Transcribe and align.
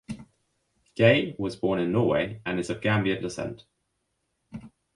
Gaye 0.95 1.35
was 1.37 1.55
born 1.55 1.77
in 1.77 1.91
Norway 1.91 2.41
and 2.43 2.59
is 2.59 2.71
of 2.71 2.81
Gambian 2.81 3.21
descent. 3.21 3.65